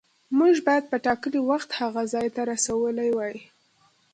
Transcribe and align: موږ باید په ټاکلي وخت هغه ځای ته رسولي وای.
موږ 0.37 0.55
باید 0.67 0.83
په 0.91 0.97
ټاکلي 1.05 1.41
وخت 1.49 1.69
هغه 1.79 2.01
ځای 2.13 2.27
ته 2.35 2.41
رسولي 2.51 3.09
وای. 3.13 3.35